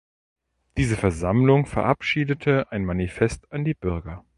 Diese 0.77 0.97
Versammlung 0.97 1.67
verabschiedete 1.67 2.71
ein 2.71 2.85
Manifest 2.85 3.51
an 3.51 3.63
die 3.65 3.75
Bürger. 3.75 4.25